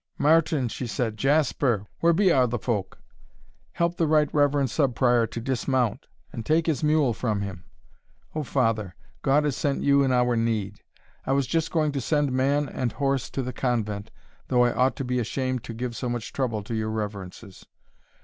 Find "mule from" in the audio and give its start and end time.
6.83-7.41